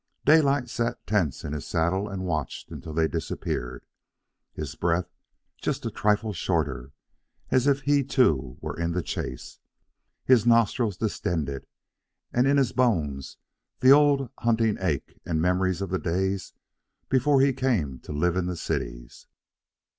[0.25, 3.85] Daylight sat tense in his saddle and watched until they disappeared,
[4.51, 5.11] his breath
[5.61, 6.91] just a trifle shorter,
[7.51, 9.59] as if he, too, were in the chase,
[10.25, 11.67] his nostrils distended,
[12.33, 13.37] and in his bones
[13.81, 16.53] the old hunting ache and memories of the days
[17.07, 19.27] before he came to live in cities.